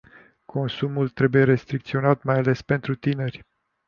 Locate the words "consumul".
0.45-1.09